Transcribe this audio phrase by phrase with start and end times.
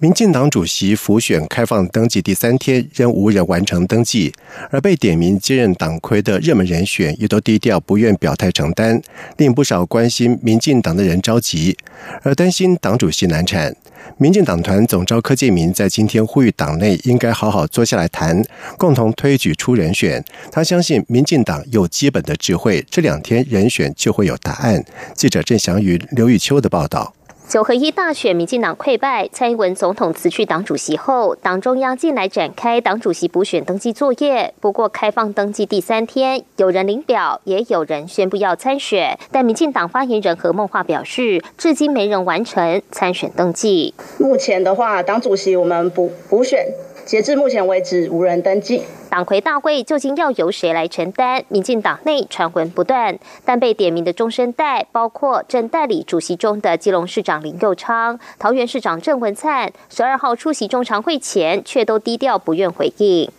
[0.00, 4.32] 民进党主席辅选开放登记第三天，仍无人完成登记，
[4.70, 9.00] 而被点名接任党魁的热门人选也都低调，不愿表态承担，
[9.36, 11.76] 令不少关心民进党的人着急，
[12.22, 13.74] 而担心党主席难产。
[14.18, 18.44] 民进党团总召柯建明在今天呼吁党内应该好好坐下来谈，
[18.76, 20.22] 共同推举出人选。
[20.50, 24.84] 他相信民进党有基本的智慧，这两天人选就会有答案。
[25.14, 27.14] 记者郑祥宇、刘玉秋的报道。
[27.46, 34.54] 九合一大选，民进党溃败，蔡英文总统辞去党主席后，党中央近来展开党主席补选登记作业。
[34.60, 39.18] 不过，开放登记第三天，有人领表，也有人宣布要参选。
[39.30, 43.92] 但民进党发言人何孟华表示，至今没人完成参选登记。
[44.18, 46.66] 目前的话，党主席我们补补选。
[47.04, 48.82] 截至目前为止，无人登记。
[49.10, 51.44] 党魁大会究竟要由谁来承担？
[51.48, 63.30] 民进党内传闻不断，但被点名的中生代，包括正代理主席中的基隆市长林佑昌、桃园市长郑文灿，十二号出席中常会前，却都低调不愿回应。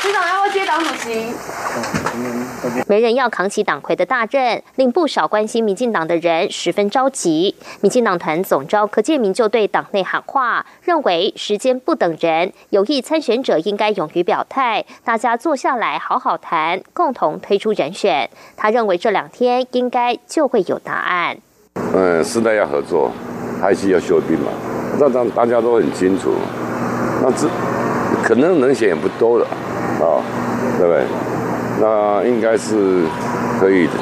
[0.00, 1.26] 市长要不要接党主席？
[2.86, 7.56] 没人要扛起党魁的大任，令不少关心民进党的人十分着急。
[7.80, 18.30] 民进党团总召柯建明就对党内喊话，认为时间不等人，有意参选者应该勇于表态，大家坐下来好好谈，共同推出人选。
[18.56, 21.36] 他认为这两天应该就会有答案。
[21.92, 23.10] 嗯，时代要合作，
[23.60, 24.52] 还是要休兵嘛？
[24.96, 26.34] 这让大家都很清楚。
[27.20, 27.48] 那这
[28.22, 29.46] 可能能选也不多了
[30.00, 30.22] 啊，
[30.78, 31.04] 对不对？
[31.80, 33.04] 那应该是
[33.60, 33.92] 可以的，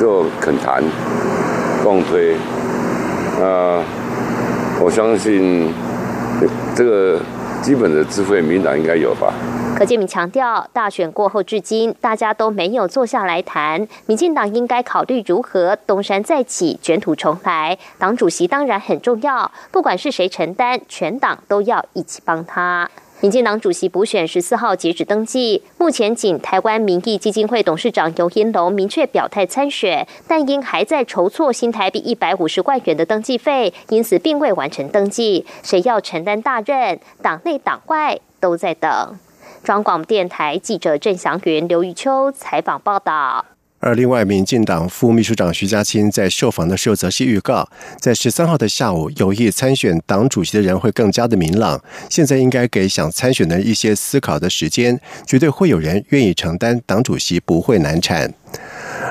[0.00, 0.82] 就肯谈
[1.82, 2.36] 共推。
[3.40, 3.82] 那
[4.80, 5.72] 我相信
[6.76, 7.20] 这个
[7.60, 9.32] 基本的智慧，民党应该有吧。
[9.76, 17.78] 柯建明强调，大选过后至今，大家都没有坐下来谈，民进党应该考虑如何东山再起、卷土重来。
[17.96, 22.88] 党主席当然很重要，不管是谁承担，全党都要一起帮他。
[23.20, 35.44] 民进党主席补选十四号截止登记，目前仅台湾民意基金会董事长尤英龙明确表态参选，但因还在筹措新台币一百五十万元的登记费，因此并未完成登记。
[35.64, 39.18] 谁要承担大任，党内党外都在等。
[39.64, 43.44] 中广电台记者郑祥云、刘玉秋采访报道。
[43.80, 47.68] 而另外，民进党副秘书长徐家清在受访的时候，则是预告，
[48.00, 51.80] 在十三号的下午，有意参选党主席的人会更加的明朗。
[52.10, 58.34] 现在应该给想参选的一些思考的时间，绝对会有人愿意承担党主席，不会难产。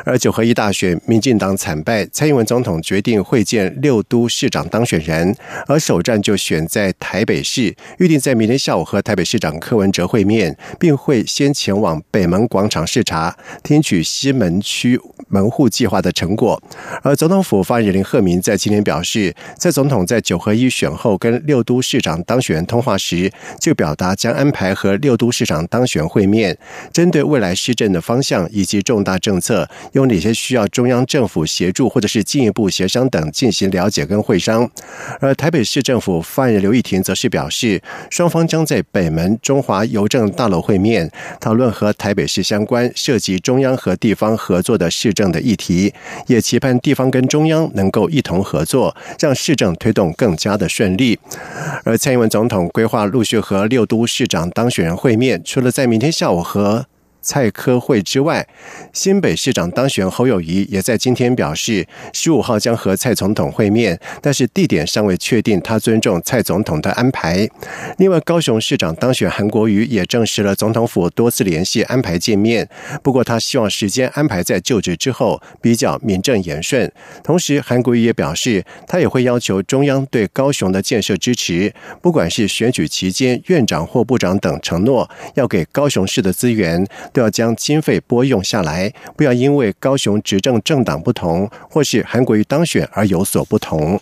[0.05, 5.35] 而九合一大选，民进党惨败，蔡英文总统决定会见六都市长当选人，
[5.67, 14.99] 而首站就选在台北市，预定在明天下午和台北市长柯文哲会面，并会先前往北门广场视察，听取西门区
[15.29, 16.61] 门户计划的成果。
[17.01, 26.57] 而总统府发言人林鹤明在今天表示，在总统在九合一选后跟六都市长当选人通话时，就表达将安排和六都市长当选会面，
[26.91, 29.67] 针对未来施政的方向以及重大政策。
[29.93, 34.69] 有哪些需要中央政府协助，或者是进一步协商等进行了解跟会商？
[35.19, 41.09] 而台北市政府发言人刘义婷则是表示，双方将在北门中华邮政大楼会面，
[41.39, 45.93] 讨论和台北市相关、涉及中央和地方合作的市政的议题，
[46.27, 51.19] 也期盼地方跟中央能够一同合作，让市政推动更加的顺利。
[51.83, 56.87] 而蔡英文总统规划陆续和六都市长当选人会面，除了在明天下午和。
[57.27, 58.47] 蔡科会之外，
[58.93, 67.45] 新北市长当选侯友谊也在今天表示，十五号将和蔡总统会面，但是地点尚未确定，他尊重蔡总统的安排。
[67.97, 72.65] 另外，高雄市长当选韩国瑜也证实了总统府多次联系安排见面，
[73.03, 76.89] 不过他希望时间安排在就职之后，比较名正言顺。
[77.25, 86.87] 同时，韩国瑜也表示，他也会要求中央对高雄的建设支持，不管是选举期间院长或部长等承诺要给高雄市的资源。
[87.17, 93.99] 都要将经费拨用下来，不要因为高雄执政政党不同，或是韩国瑜当选而有所不同。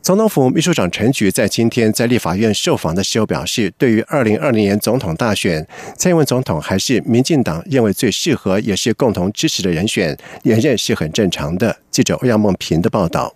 [0.00, 5.66] 总统府秘书长陈菊在今天在立法院受访的时候表示，对于二零二零年总统大选，
[5.98, 11.76] 蔡英文总统还是民进党认为最适合也是共同支持的人选，连任是很正常的。
[11.90, 13.34] 记者欧阳梦平的报道。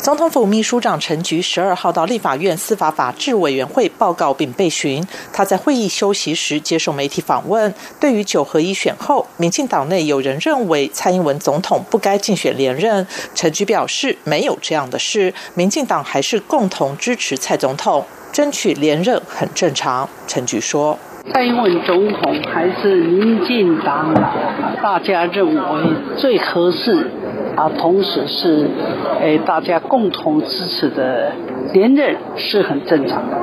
[0.00, 5.04] 总统府秘书长陈菊十二号到立法院司法法制委员会报告并被询。
[5.32, 20.08] 他在会议休息时接受媒体访问，对于九合一选后，民进党内有人认为蔡英文总统不该竞选连任，陈菊表示没有这样的事，民进党还是共同支持蔡总统，争取连任很正常。
[20.28, 20.96] 陈菊说
[21.32, 24.14] ：“蔡英文总统还是民进党
[24.82, 25.82] 大家认为
[26.16, 27.10] 最合适。”
[27.58, 28.68] 啊，同时是，
[29.20, 31.32] 诶，大家共同支持的
[31.72, 33.36] 连任是很正常的。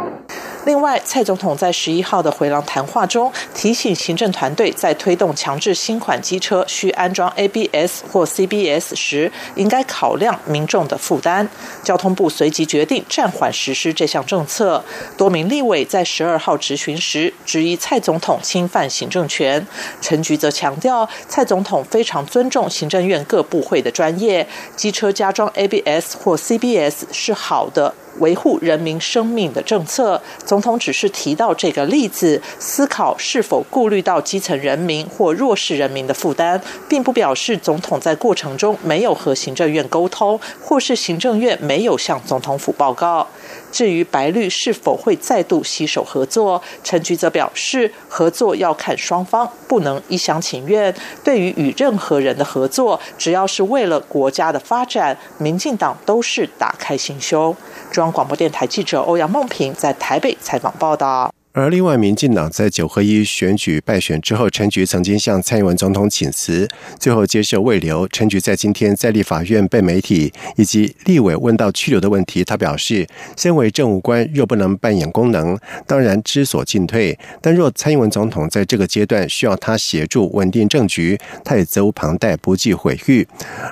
[0.65, 11.47] 另外，蔡总统在十一号的回廊谈话中提醒行政团队，在推动强制新款机车需安装 ABS 或 CBS 时，应该考量民众的负担。
[11.83, 14.83] 交通部随即决定暂缓实施这项政策。
[15.15, 19.65] 多名立委在十二号质询时，质疑蔡总统侵犯行政权。
[20.01, 27.93] 陈菊则强调，蔡总统非常尊重行政院各部会的专业，机车加装 ABS 或 CBS 是好的。
[28.19, 43.27] 维护人民生命的政策，总统只是提到这个例子，思考是否顾虑到基层人民或弱势人民的负担，并不表示总统在过程中没有和行政院沟通，或是行政院没有向总统府报告。
[43.75, 50.95] 至于白绿是否会再度携手合作，陈菊则表示，合作要看双方，不能一厢情愿。
[51.25, 57.53] 对于与任何人的合作，只要是为了国家的发展，民进党都是打开心胸。
[57.91, 61.33] 中央广播电台记者欧阳梦平在台北采访报道。
[61.57, 66.67] 而另外，民进党在九合一选举败选之后，陈菊曾经向蔡英文总统请辞，
[66.99, 68.05] 最后接受未留。
[68.09, 73.07] 陈菊在今天在立法院被媒体以及立委问到去留的问题，他表示，
[73.37, 75.57] 身为政务官，若不能扮演功能，
[75.87, 83.25] 当然知所进退；但若蔡英文总统在这个阶段需要他协助稳定政局，他也责无旁贷，不计毁誉。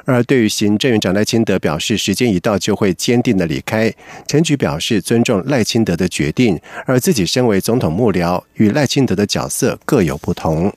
[0.06, 3.94] 而对于行政院长赖清德表示，时间一到就会坚定的离开，
[4.26, 7.73] 陈菊表示尊重赖清德的决定，而自己身为总。
[7.74, 10.72] 总统幕僚与赖清德的角色各有不同。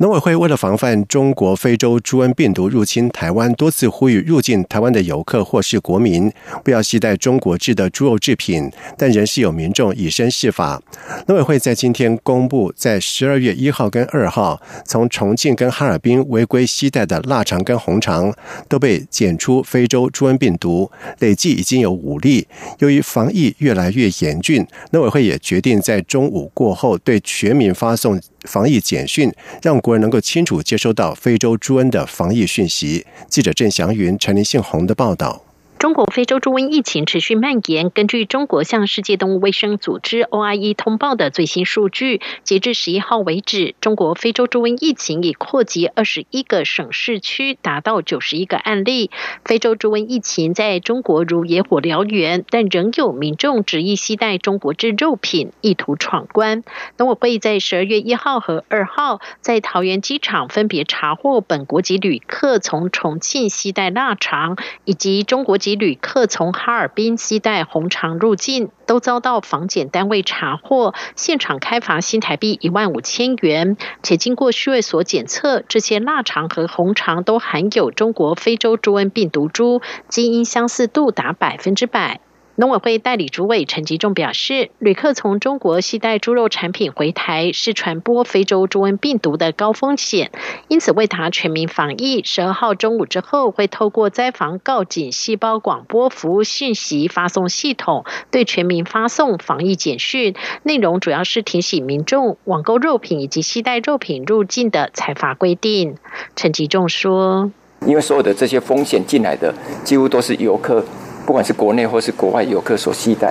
[0.00, 10.80] 农委会为了防范中国非洲猪瘟病毒入侵台湾，多次呼吁入境台湾的游客或是国民不要携带中国制的猪肉制品，但仍是有民众以身试法。
[11.26, 18.32] 农委会在今天公布，在十二月一号跟二号，从重庆跟哈尔滨违规携带的腊肠跟红肠
[18.68, 22.46] 都被检出非洲猪瘟病毒，累计已经有五例。
[22.78, 28.20] 由于防疫越来越严峻，农委会也决定在中午过后对全民发送。
[28.44, 29.32] 防疫简讯，
[29.62, 33.06] 让国人能够清楚接收到非洲猪瘟的防疫讯息。
[33.28, 35.47] 记者郑祥云、陈林信宏的报道。
[35.78, 37.90] 中国非洲猪瘟疫情持续蔓延。
[37.90, 49.12] 根据中国向世界动物卫生组织 OIE 通报的最新数据，截至十一号为止，中国非洲猪瘟疫情已扩及二十一个省市区，达到九十一个案例。
[49.44, 56.64] 非洲猪瘟疫情在中国如野火燎原，但仍有民众执意携带中国制肉品，意图闯关。
[56.96, 65.67] 农委会在十二月一号和二号在桃园机场分别查获本国籍旅客从重庆携带腊肠，以及中国籍。
[65.68, 73.76] 及旅客从哈尔滨携带红肠入境，都遭到防检单位查获，现场开罚新台币一万五千元。
[74.02, 82.22] 且经过区卫所检测，这些腊肠和红肠都含有中国非洲猪瘟病毒株，基因相似度达百分之百。
[82.60, 90.32] 农委会代理主委陈吉仲表示，旅客从中国携带猪肉产品回台是传播非洲猪瘟病毒的高风险，
[90.66, 105.94] 因此为达全民防疫，十二号中午之后会透过灾防告警细胞广播服务讯息发送系统，对全民发送防疫简讯，内容主要是提醒民众网购肉品以及携带肉品入境的采罚规定。
[106.34, 107.52] 陈吉仲说
[107.86, 109.54] ：“因为所有的这些风险进来的，
[109.84, 110.84] 几乎都是游客。”
[111.28, 113.30] 不管是国内或是国外游客所期待，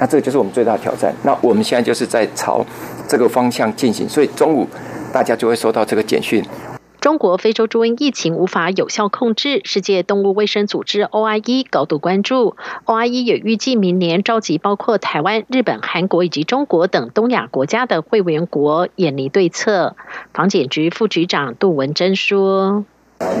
[0.00, 1.14] 那这个就是我们最大的挑战。
[1.24, 2.64] 那我们现在就是在朝
[3.06, 4.66] 这个方向进行，所以中午
[5.12, 6.42] 大家就会收到这个简讯。
[7.02, 12.56] 中国非洲猪瘟疫情无法有效控制，世界动物卫生组织 OIE 高度关注。
[12.86, 19.96] OIE 也预计明年召集包括台湾、日本、韩国以及中国等东亚国家的会员国，研拟对策。
[20.32, 22.86] 防检局副局长杜文珍说。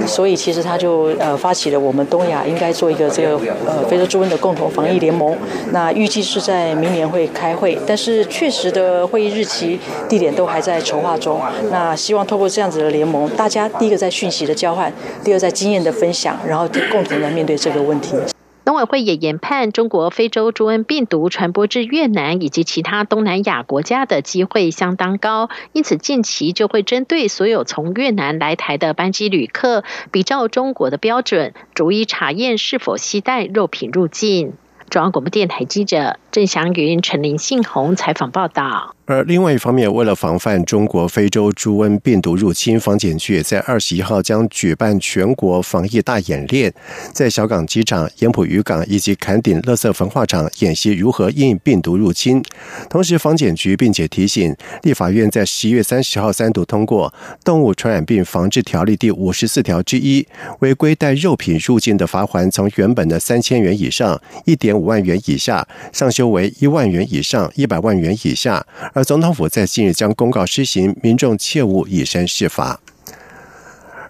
[0.06, 5.36] 所以其实他就呃发起了我们东亚应该做一个这个呃非洲猪瘟的共同防疫联盟。
[5.72, 9.78] 那预计是在明年会开会，但是确实的会议日期、
[10.08, 11.40] 地点都还在筹划中。
[11.70, 18.16] 那希望透过这样子的联盟，大家第一个在讯息的交换，第二在经验的分享，然后共同来面对这个问题。
[18.64, 34.54] 农委会也研判，中国非洲猪瘟病毒传播至越南以及其他东南亚国家的机会相当高，因此近期就会针对所有从越南来台的班机旅客，比照中国的标准，逐一查验是否携带肉品入境。
[34.90, 38.94] 中央广播电台记者郑祥云、陈林信宏采访报道。
[39.06, 46.72] 而另外一方面，为了防范中国非洲猪瘟病毒入侵，防检局在二十一号将举办全国防疫大演练，
[47.12, 52.42] 在小港机场、盐埔渔港以及坎顶垃圾焚化厂演习如何应病毒入侵。
[52.88, 57.10] 同时，防检局并且提醒，立法院在十一月三十号三读通过
[57.44, 60.26] 《动物传染病防治条例》第五十四条之一，
[60.60, 68.64] 违规带肉品入境的罚款从原本的三千元以上一点五万元以下，上修为一万元以上一百万元以下。
[68.92, 72.80] 而总统府在近日将公告施行，民众切勿以身试法。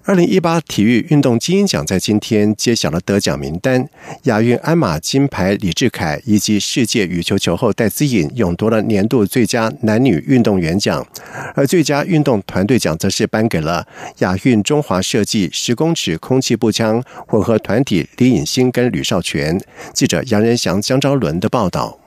[0.07, 3.89] 二零一八体育运动金鹰奖在今天揭晓了得奖名单，
[4.25, 11.07] 亚运鞍马金牌李志凯以及世界羽球球后戴资颖勇夺了年度最佳男女运动员奖，
[11.55, 13.87] 而最佳运动团队奖则是颁给了
[14.19, 19.59] 亚运中华设计十公尺空气步枪混合团体李颖欣跟吕少全。
[19.95, 21.99] 记者杨仁祥、江昭伦的报道。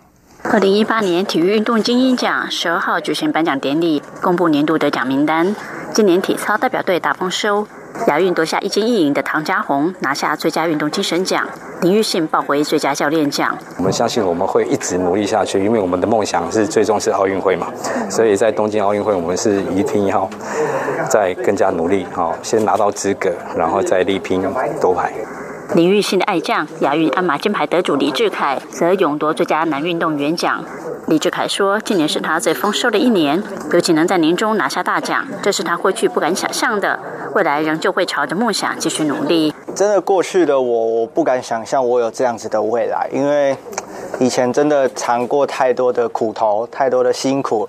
[0.44, 5.56] 二零一八年体育运动精英奖十二号举行颁奖典礼，公布年度得奖名单。
[5.96, 7.68] 今年体操代表队大丰收，
[8.06, 11.46] 亚运夺下一金一银的唐家红拿下最佳运动精神奖，
[11.82, 13.58] 林玉信抱回最佳教练奖。
[13.78, 17.68] 我们相信我们会一直努力下去，因为我们的梦想是最终是奥运会嘛，
[18.10, 20.30] 所以在东京奥运会我们是一拼一号，
[21.10, 24.42] 再更加努力，好先拿到资格，然后再力拼
[24.80, 25.12] 夺牌。
[25.76, 30.64] 林玉信的爱将亚运鞍马金牌得主李志凯则勇夺最佳男运动员奖。
[31.08, 37.00] 李志凯说：“今年是他最丰收的一年，尤其能在年终拿下大奖，这是他过去不敢想象的。
[37.34, 43.56] 未来仍旧会朝着梦想继续努力。”真的，过去的我我不敢想象我有这样子的未来，因为
[44.20, 47.68] 以前真的尝过太多的苦头，太多的辛苦。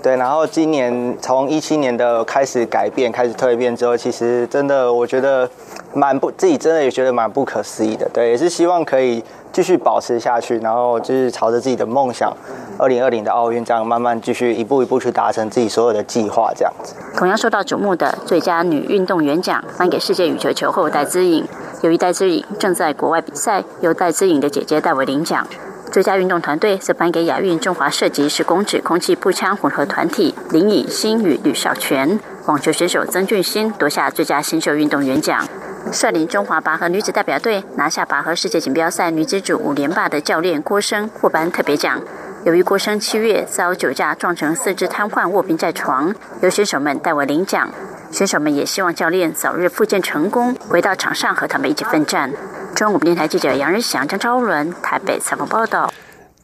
[0.00, 5.50] 对，然后今年从一七年的开始改变，开始蜕变之后，其实真的我觉得。
[5.94, 9.24] 蛮不自己真的也觉得蛮不可思议的，对，也是希望可以
[9.56, 12.30] 继续保持下去，然后就是朝着自己的梦想，
[12.76, 16.94] 二零二零的奥运这样慢慢继续一步一步去达成自己所有的计划，这样子。
[17.16, 21.42] 同样受到瞩目的最佳女运动员奖颁给世界羽球球后戴资颖，
[21.80, 25.46] 由于戴资颖正在国外比赛，由戴资颖的姐姐戴维领奖。
[25.90, 32.20] 最佳运动团队则颁给亚运中华射击十公尺空气步枪混合团体林颖欣与吕少全。
[32.44, 35.48] 网球选手曾俊欣夺下最佳新秀运动员奖。
[35.92, 42.00] 率领中华拔河女子代表队拿下拔河世界锦标赛女子组五连霸的教练郭生获颁特别奖。
[42.44, 47.68] 由于郭生七月遭酒驾撞成四肢瘫痪卧病在床，由选手们代为领奖。
[48.12, 52.30] 选手们也希望教练早日复健成功，回到场上和他们一起奋战。
[52.74, 55.92] 中国电台记者杨日祥、张昭伦台北采访报道。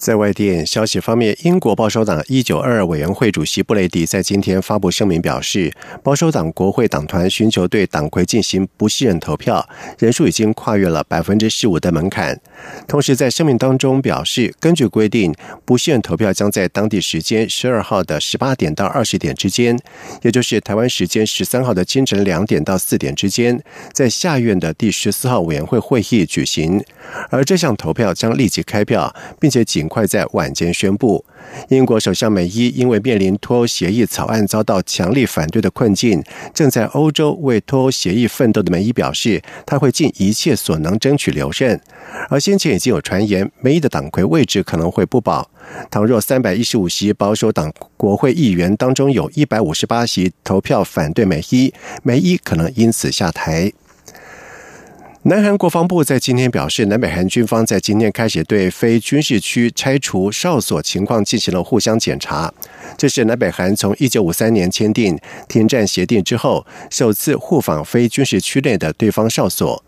[0.03, 9.65] 在外电消息方面，英国保守党一九二二委员会主席布雷迪在今天发布声明表示，保守党国会党团寻求对党魁进行不信任投票，
[10.01, 12.37] 人数已经跨越了百分之十五的门槛。
[12.89, 15.33] 同时，在声明当中表示，根据规定，
[15.65, 19.79] 不信任投票将在当地时间十二号的十八点到二十点之间，
[20.23, 26.85] 也就是台湾时间十三号的清晨两点到四点之间，在下院的第十四号委员会会议举行。
[27.31, 29.89] 而这项投票将立即开票，并且仅。
[29.93, 31.23] 快在晚间宣布，
[31.69, 41.79] 英国首相梅伊因为面临脱欧协议草案遭到强力反对的困境，正在欧洲为脱欧协议奋斗的梅伊表示，他会尽一切所能争取留任。
[42.31, 45.51] 而先前已经有传言，梅伊的党魁位置可能会不保。
[45.91, 51.71] 倘若三百一十五席保守党国会议员当中有一百五十八席投票反对梅伊，
[52.03, 53.71] 梅伊可能因此下台。
[55.25, 62.53] 南韩国防部在今天表示，南北韩军方在今天开始对非军事区拆除哨所情况进行了互相检查。
[62.99, 69.85] 这是南北韩从一九五三年签订停战协定之后，首次互访非军事区内的对方哨所。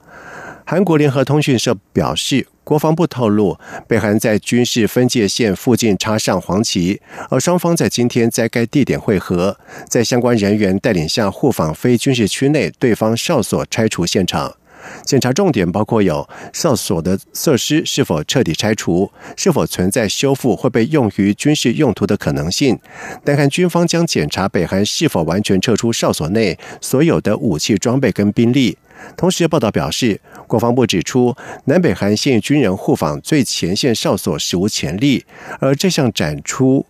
[0.64, 14.54] 韩国联合通讯社表示，国防部透露，北韩在军事分界线附近插上黄旗，而双方在今天在该地点会合，在相关人员带领下互访非军事区内对方哨所拆除现场。
[15.04, 22.78] 检查重点包括有哨所的设施是否彻底拆除，是否存在修复或被用于军事用途的可能性。
[23.24, 28.76] 南韩军方将检查北韩是否完全撤出哨所内所有的武器装备跟兵力。
[29.16, 31.36] 同时，报道表示，国防部指出，
[31.66, 35.24] 南北韩现军人互访最前线哨所史无前例，
[35.60, 36.86] 而这项展出。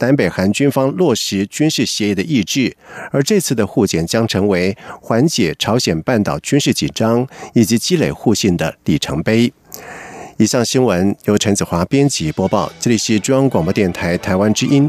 [0.00, 2.76] 南北韩军方落实军事协议的意志，
[3.10, 9.52] 而这次的互检将成为缓解朝鲜半岛军事紧张以及积累互信的里程碑。
[10.36, 14.88] 以上新闻由陈子华编辑播报，这里是中央广播电台台湾之音。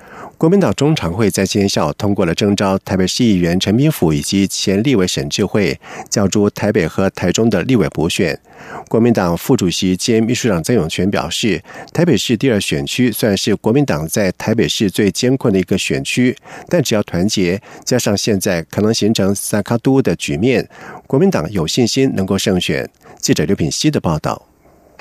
[0.41, 5.79] 国民党中常会在今天下午通过了征召台北市议员陈明甫以及前立委沈志慧，
[6.09, 8.39] 角逐台北和台中的立委补选。
[8.87, 11.61] 国民党副主席兼秘书长曾永权表示，
[11.93, 16.35] 台北市第二选区虽然是国民党在台北市最艰困的一个选区，
[16.67, 20.67] 但只要团结，加上现在可能形成萨卡都的局面，
[21.05, 22.89] 国民党有信心能够胜选。
[23.19, 24.50] 记者刘品希的报道。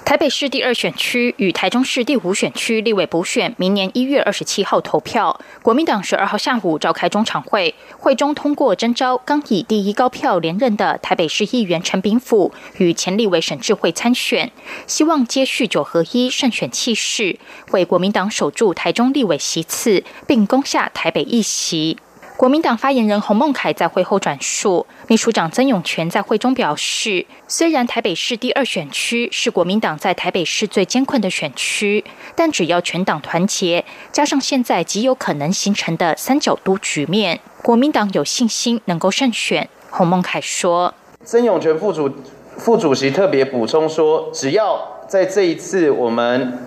[0.05, 5.41] 台北市第二选区与台中市第五选区立委补选，明年一月二十七号投票。
[5.63, 14.51] 国民党十二号下午召开中常会，会中通过征召刚以第一高票连任的台北市议员陈炳甫与前立委沈智慧参选，
[14.87, 17.39] 希望接续九合一胜选气势，
[17.71, 21.99] 为国民党守住台中立委席次，并攻下台北一席。
[22.41, 32.03] 国民党发言人洪孟凯在会后转述，秘书长曾永权在会中表示，虽然台北市第二选区是国民党在台北市最艰困的选区，
[32.35, 39.69] 但只要全党团结，加上现在极有可能形成的三角都局面，国民党有信心能够胜选。
[39.91, 42.11] 洪孟凯说，曾永权副主
[42.57, 46.59] 副主席特别补充说，只要在这一次我们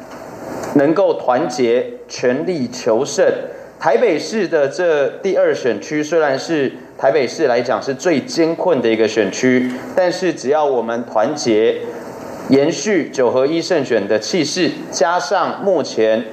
[0.76, 3.26] 能够团结，全力求胜。
[3.84, 11.82] 台北市的这第二选区虽然是台北市来讲是最艰困的一个选区，但是只要我们团结，
[12.48, 16.24] 延续九合一胜选的气势，加上目前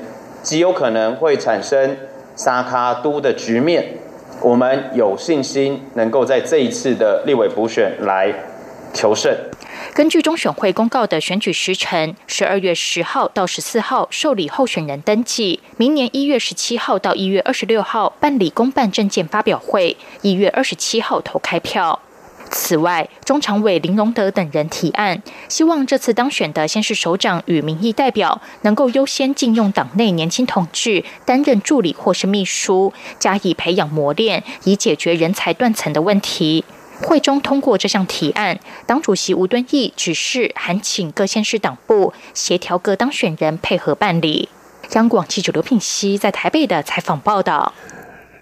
[0.45, 1.97] 极有可能会产生
[2.37, 3.95] 沙卡都的局面，
[4.41, 8.33] 我们有信心能够在这一次的立委补选来
[8.93, 9.35] 求胜。
[9.93, 22.01] 根据中选会公告的选举时程，十二月十号到十四号受理候选人登记，明年一月十七号到一月二十六号办理公办证件发表会，一月二十七号投开票。
[22.53, 36.65] 此外，中常委林荣德等人提案，希望这次当选的先是首长与民意代表能够优先禁用党内年轻同志担任助理或是秘书，加以培养磨练，以解决人才断层的问题。
[37.03, 44.49] 会中通过这项提案，党主席吴敦义指示函请各县市党部协调各当选人配合办理。
[44.93, 47.73] 央广记者刘品熙在台北的采访报道。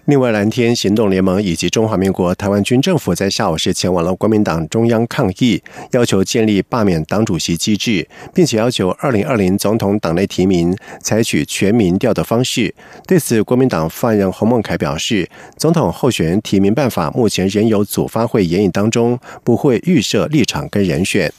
[0.09, 12.73] 另外，蓝天行动联盟以及中华民国台湾军政府在下午是前往了国民党中央抗议，要求建立罢免党主席机制，并且要求二零二零总统党内提名采取全民调的方式。
[13.05, 21.31] 对此，国民党发言人洪孟凯表示，总统候选人提名办法目前仍有组发会研议当中，不会预设立场跟人选。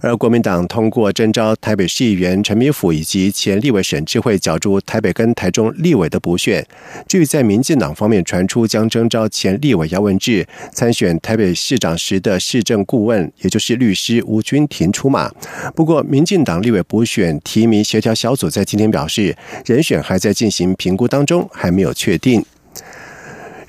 [0.00, 6.66] 而国民党通过征召台北市议员陈明府以及前立委沈智慧角逐台北跟台中立委的补选。
[7.06, 15.30] 至于在民进党方面传出将征召前立委姚文志参选台北市长时的市政顾问，也就是律师吴君庭出马。
[15.74, 22.44] 不过，民进党立委补选提名协调小组在今天表示，人选还在进行评估当中，还没有确定。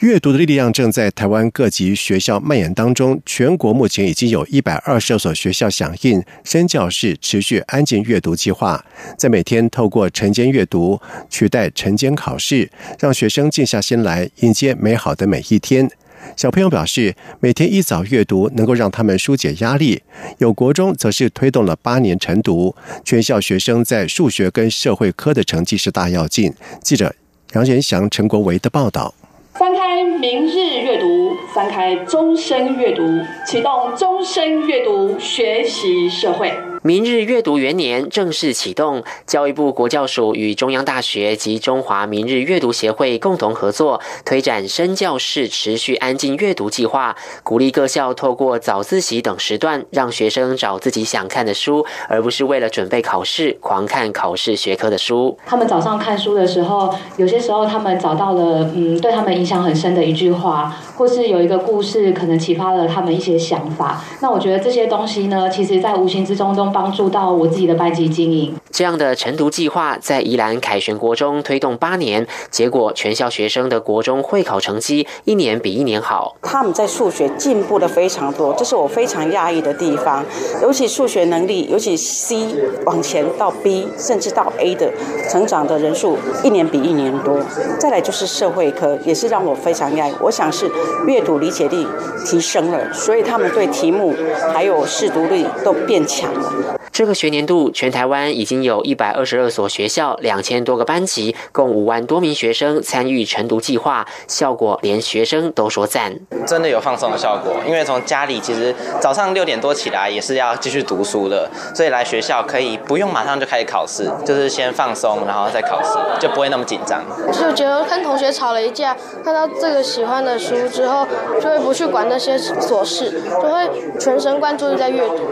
[0.03, 3.21] 阅读的力量正在台湾各级学校蔓延当中。
[3.25, 8.83] 全国目前已经有一百二十二所学校响应深教室持续安静阅读计划，
[9.17, 15.89] 在每天透过晨间阅读取代晨间考试，让学生静下心来迎接美好的每一天。
[16.35, 20.03] 小朋友表示，每天一早阅读能够让他们疏解压力。
[20.39, 26.53] 有国中则是推动了八年晨读，全校学生在数学跟社会科的成绩是大跃进。
[26.81, 27.15] 记者
[27.53, 29.15] 杨仁祥、陈国维的报道。
[29.53, 33.03] 翻开明日阅读，翻开终身阅读，
[33.45, 36.72] 启动终身阅读学习社会。
[36.85, 55.37] 明日阅读元年正式启动，教育部国教署与中央大学及中华明日阅读协会共同合作，推展深教室持续安静阅读计划，鼓励各校透过早自习等时段，让学生找自己想看的书，而不是为了准备考试狂看考试学科的书。
[55.45, 64.03] 他们早上看书的时候，有些时候他们找到了嗯，对他们影响很深的一句话，或是有一个故事，可能启发了他们一些想法。
[64.19, 66.72] 那我觉得这些东西呢，其实在无形之中都。
[66.73, 68.53] 帮助到我自己的班级经营。
[68.71, 76.35] 这样的晨读计划在宜兰凯旋国中推动八年，结果全校学生的国中会考成绩一年比一年好。
[76.41, 80.25] 他们在数学进步的非常多，这是我非常讶异的地方。
[80.61, 82.47] 尤其数学能力，尤其 C
[82.85, 84.91] 往前到 B，甚至到 A 的
[85.29, 87.39] 成长的人数，一年比一年多。
[87.79, 90.13] 再来就是社会科，也是让我非常讶异。
[90.19, 90.69] 我想是
[91.05, 91.85] 阅读理解力
[92.25, 94.15] 提升了，所以他们对题目
[94.53, 96.53] 还有视读力都变强了。
[96.93, 106.13] 这个学年度，全台湾已经有一百二十二所学校，两千多个班级，共五万多名学生参与晨读计划，效果连学生都说赞。
[106.45, 117.03] 真的有放松的效果，因为从家里其实早上六点多起来也是要继续读书的，所以来学校可以不用马上就开始考试，就是先放松，然后再考试，就不会那么紧张。
[117.31, 121.07] 就觉得跟同学吵了一架，看到这个喜欢的书之后，
[121.41, 123.67] 就会不去管那些琐事，就会
[123.99, 125.23] 全神贯注在阅读。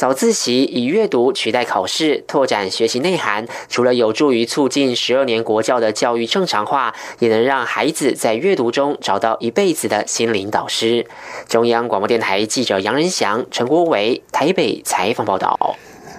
[0.00, 11.06] 早自习以阅读取代考试，拓展学习内涵，除了有助于促进十二年国教的教育正常化，也能让孩子在阅读中找到一辈子的心灵导师。
[11.46, 15.76] 中央广播电台记者杨仁祥、陈国伟台北采访报道。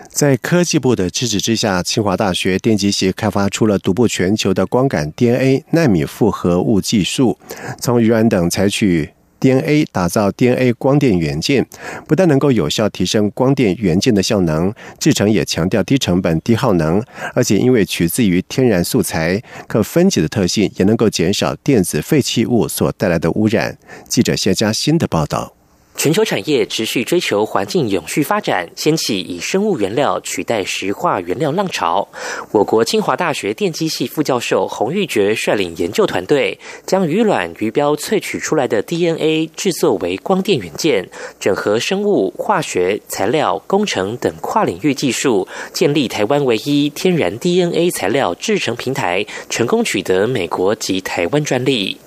[0.10, 7.40] 在科技部的支持之下，清华大学电机系开发出了独步全球的光感 DNA 纳米复合物技术，
[7.80, 9.10] 从鱼卵等采取。
[9.42, 11.68] DNA 打造 DNA 光电元件，
[12.08, 23.78] 不但能够有效提升光电元件的效能，制成也强调低成本、低耗能，而且因为取自于天然素材，可分解的特性，也能够减少电子废弃物所带来的污染。
[24.08, 25.61] 记者谢佳欣的报道。
[26.02, 32.08] 全球产业持续追求环境永续发展，掀起以生物原料取代石化原料浪潮。
[32.52, 41.08] 我国清华大学电机系副教授洪玉珏率领研究团队，将鱼卵鱼标萃取出来的 DNA 制作为光电元件，
[41.40, 51.98] 整合生物、化学、材料、工程等跨领域技术，建立台湾唯一天然 DNA 材料制成平台，成功取得美国及台湾专利。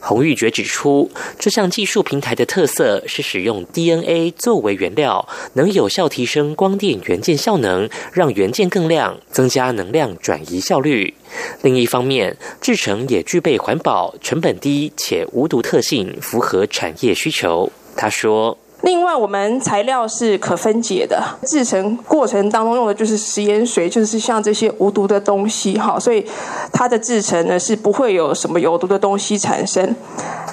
[0.00, 11.14] 洪玉觉指出，这项技术平台的特色是使用 DNA 作为原料，能有效提升光电元件效能，让元件更亮，增加能量转移效率。
[11.62, 17.70] 另一方面，制成也具备环保、成本低且无毒特性，符合产业需求。
[17.96, 18.56] 他说。
[18.82, 26.24] 另外，我们材料是可分解的，制成过程当中用的就是食盐水，就是像这些无毒的东西，哈，所以
[26.72, 29.94] 它的制成呢是不会有什么有毒的东西产生。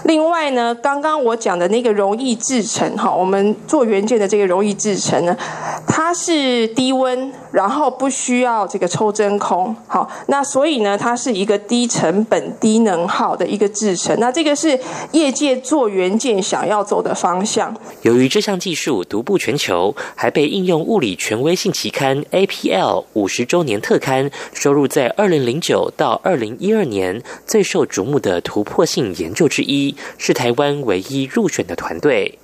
[0.05, 5.37] 另外呢，刚刚我讲的那个容易制成，哈，我们做元件的这个容易制成呢，
[5.87, 14.19] 它是低温，然后不需要这个抽真空，好，那所以呢，它是一个低成本、低能耗的一个制成。
[14.19, 14.79] 那这个是
[15.11, 17.71] 业界做元件想要走的方向。
[18.01, 18.14] 有。
[18.15, 32.39] 由于这项技术独步全球，还被应用物理权威性期刊 APL 五十周年特刊收入在二零零九到二零一二年最受瞩目的突破性研究之一，是台湾唯一入选的团队。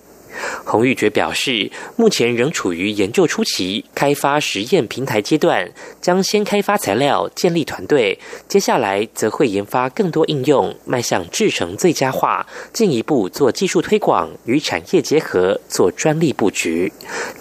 [0.63, 8.17] 洪玉珏表示，目前仍处于研究初期，开发实验平台阶段，将先开发材料，建立团队，
[8.47, 16.91] 接下来则会研发更多应用，迈向制成最佳化，进一步做技术推广与产业结合，做专利布局。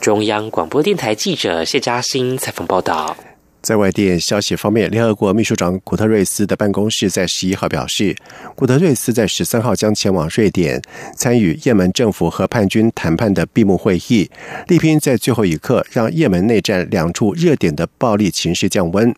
[0.01, 3.17] 中央广播电台记者谢嘉欣采访报道。
[3.63, 8.17] 在外电消息方面，联合国秘书长古特瑞斯的办公室在十一号表示，
[8.57, 10.81] 古特瑞斯在十三号将前往瑞典
[11.15, 14.31] 参与也门政府和叛军谈判的闭幕会议，
[14.69, 19.15] 力拼在最后一刻让也门内战两处热点的暴力情势降温。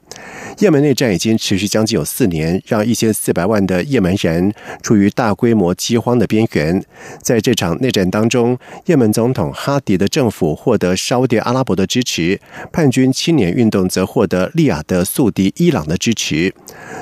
[0.59, 4.53] 也门内战已经持续将近有四年，让一千四百万的也门人
[4.83, 6.85] 处于大规模饥荒的边缘。
[7.23, 12.41] 在这场内战当中，也门总统哈迪的政府获得沙特阿拉伯的支持，
[12.73, 16.53] 叛军青年运动则获得利雅得宿敌伊朗的支持。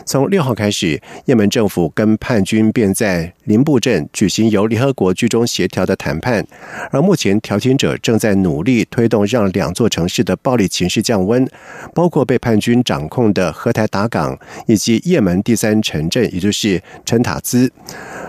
[0.05, 6.45] 从六号开始，也门政府跟叛军便在林布镇举行由联合国居中协调的谈判，
[6.91, 11.47] 而目前调停者正在努力推动让两座城市的暴力情势降温，
[11.95, 17.71] 包括被叛军掌控的荷台达港以及也门第三城镇，也就是陈塔兹。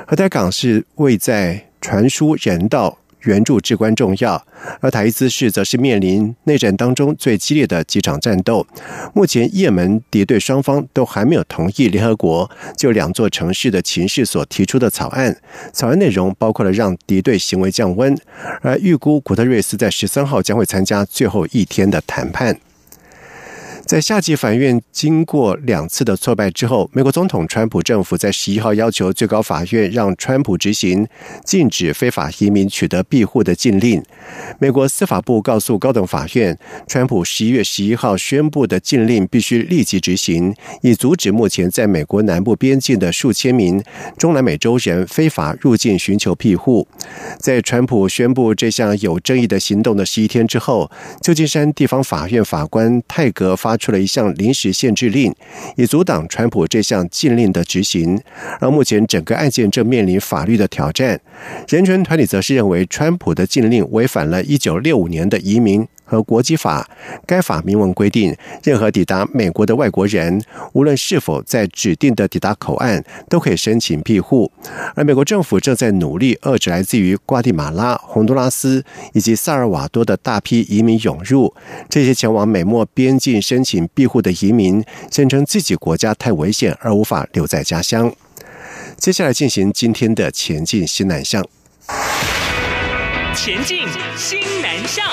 [0.08, 2.98] 荷台港是位在传输人道。
[3.24, 4.46] 援助至关重要，
[4.80, 8.66] 而塔伊兹市则是面临内战当中最激烈的几场战斗。
[9.14, 15.36] 目前，也门敌对双方都还没有同意联合国就两座城市的情势所提出的草案。
[15.72, 18.18] 草案内容包括了让敌对行为降温，
[18.62, 22.58] 而预估古特瑞斯在十三号将会参加最后一天的谈判。
[23.92, 31.06] 在夏季法院经过两次的挫败之后，美国总统川普政府在十一号要求最高法院让川普执行
[31.44, 34.02] 禁止非法移民取得庇护的禁令。
[34.60, 43.84] 美国司法部告诉高等法院，川普十一月十一号宣布的禁令必须立即执行，以阻止目前在美国南部边境的数千名
[44.18, 46.88] 中南美洲人非法入境寻求庇护。
[47.38, 50.90] 在川普宣布这项有争议的行动的十一天之后，
[51.22, 53.78] 旧金山地方法院法官泰格发。
[53.82, 55.34] 出了一项临时限制令，
[55.76, 58.22] 以阻挡川普这项禁令的执行。
[58.60, 61.20] 而目前整个案件正面临法律的挑战。
[61.68, 65.86] 人权团体则是认为，川普的禁令违反了一九六五年的移民。
[66.12, 66.86] 和国际法，
[67.26, 70.44] 该法明文规定，任何抵达美国的外国人，
[70.74, 74.52] 无论是否在指定的抵达口岸，都可以申请庇护。
[74.94, 81.54] 而美国政府正在努力遏制来自于瓜地马拉、洪都拉斯以及萨尔瓦多的大批移民涌入。
[81.90, 88.14] 这些前往美墨边境申请庇护的移民，声称自己国家太危险而无法留在家乡。
[88.98, 91.42] 接下来进行今天的前进新南向。
[93.34, 95.06] 前进新南向。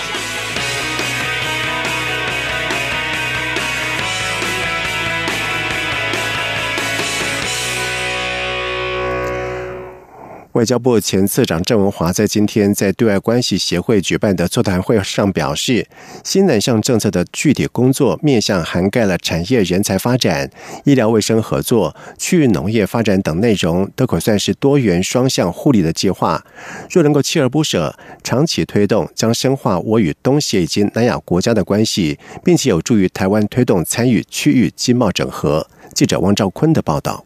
[10.58, 15.86] 外交部前次长郑文华在今天在对外关系协会举办的座谈会上表示，
[16.24, 20.50] 新南向政策的具体工作面向涵盖了产业人才发展、
[20.82, 26.44] 医疗卫生合作、区域农业发展等内容，都可算是多元双向互利的计划。
[26.90, 35.68] 若能够锲而不舍、长期推动，将深化我与东协以及南亚国家的关系，并且有助于台湾推动参与区域经贸整合。
[35.94, 37.24] 记者汪兆坤的报道。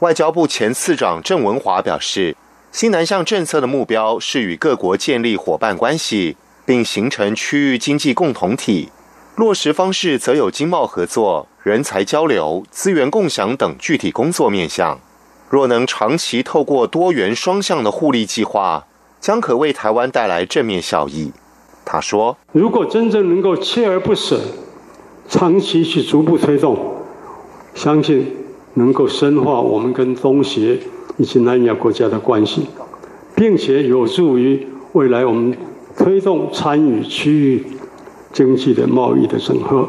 [0.00, 2.36] 外交部前次长郑文华表示。
[2.74, 8.88] 新南向政策的目标是与各国建立伙伴关系，并形成区域经济共同体。
[9.36, 14.98] 落实方式则有经贸合作、人才交流、资源共享等具体工作面向。
[15.48, 18.84] 若能长期透过多元双向的互利计划，
[19.20, 21.30] 将可为台湾带来正面效益。
[21.84, 24.40] 他说：“如果真正能够锲而不舍、
[25.28, 26.76] 长期去逐步推动，
[27.72, 28.36] 相信
[28.74, 30.80] 能够深化我们跟东协。”
[31.16, 32.66] 以及南亚国家的关系，
[33.34, 35.56] 并且有助于未来我们
[35.96, 37.66] 推动参与区域
[38.32, 39.88] 经济的贸易的整合。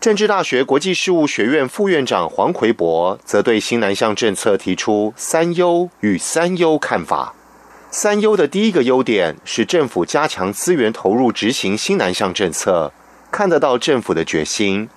[0.00, 7.34] 政治大学国际事务学院副院长黄奎博则对新南向政策提出“三优”与“三优”看法。
[7.92, 12.92] “三优”的第一个优点是政府加强资源投入执行新南向政策，
[13.30, 14.88] 看得到政府的决心。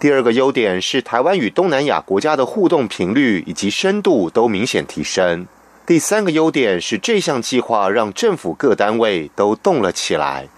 [0.00, 5.48] 第二个优点是台湾与东南亚国家的互动频率以及深度都明显提升。
[5.84, 10.48] 第三个优点是这项计划让政府各单位都动了起来。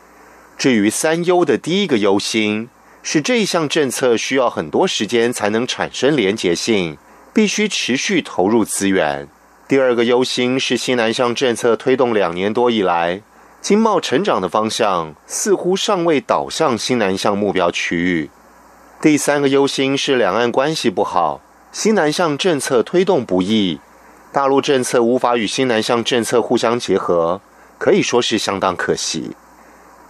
[0.59, 2.69] 至于三优的第一个忧心
[3.03, 6.99] 是这项政策需要很多时间才能产生连结性，
[7.33, 9.27] 必须持续投入资源。
[9.67, 13.23] 第二个忧心是新南向政策推动两年多以来，
[13.63, 18.29] 经贸成长的方向似乎尚未导向新南向目标区域。
[19.03, 21.41] 第三个忧心是两岸关系不好，
[21.73, 23.81] 新南向政策推动不易，
[24.31, 27.41] 大陆政策无法与新南向政策互相结合，
[27.79, 29.31] 可以说是相当可惜。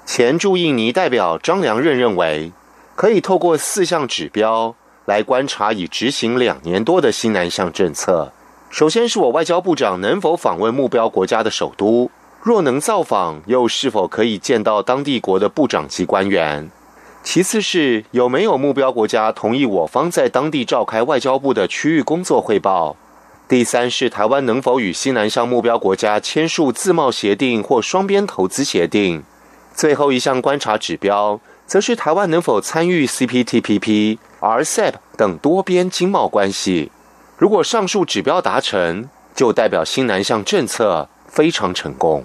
[0.05, 2.51] 前驻印尼代表张良任认为，
[2.97, 4.75] 可以透过四项指标
[5.05, 8.33] 来观察已执行两年多的新南向政策。
[8.71, 12.11] 首先是我外交部长能否访问目标国家的首都，
[12.43, 16.69] 若能造访，又是否可以见到当地国的部长级官员？
[17.23, 22.97] 其次是有没有目标国家同意我方在当地召开外交部的区域工作汇报？
[23.47, 29.23] 第三是台湾能否与西南向目标国家签署自贸协定或双边投资协定？
[29.75, 36.91] 最后一项观察指标，则是台湾能否参与 CPTPP、RCEP 等多边经贸关系。
[37.37, 42.25] 如果上述指标达成，就代表新南向政策非常成功。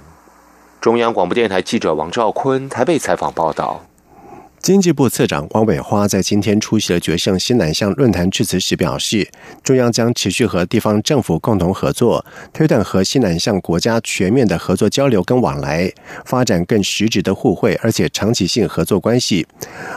[0.79, 3.85] 中央广播电台记者王兆坤台北采访报道。
[4.65, 9.29] 经济部次长王伟花在今天出席了决胜新南向论坛致辞时表示，
[9.63, 15.93] 中央将持续和地方政府共同合作，推动和西南向国家全面的合作交流跟往来，
[16.25, 19.45] 发展更实质的互惠而且长期性合作关系。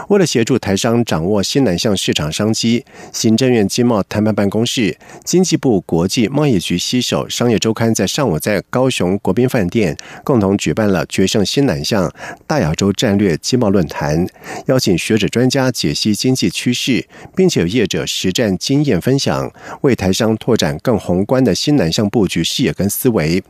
[0.08, 12.12] 为了协助台商掌握新南向市场商机，行政院经贸谈判办公室、经济部国际贸易局携手商业周刊在上午在高雄国宾饭店共同举办了决胜新南向
[12.46, 14.26] 大亚洲战略经贸论坛。
[14.66, 23.42] 邀请学者专家解析经济趋势，并且有业者实战经验分享，为台商拓展更宏观的新南向布局视野跟思维。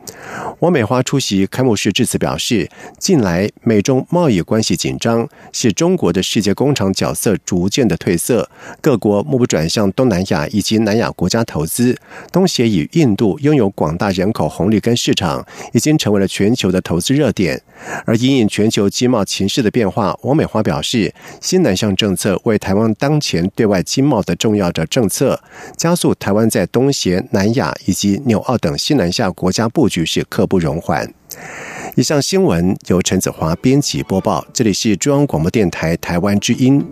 [0.59, 8.49] 王美花出席开幕式致辞表示，近来美中贸易关系紧张，使中国的世界工厂角色逐渐的褪色，
[8.81, 11.97] 各国目不转向东南亚以及南亚国家投资。
[12.31, 17.61] 东协与印度拥有广大人口红利跟市场，已经成为了全球的投资热点。
[18.05, 20.98] 而因应全球经贸情势的变化，王美花表示，
[21.41, 25.39] 新南向政策为台湾当前对外经贸的重要的政策，
[25.77, 31.13] 加速台湾在东协、南亚以及纽澳等西南下国家布局是刻不容缓。
[31.95, 36.83] 以上新闻由陈子华编辑播报，这里是中央广播电台台湾之音。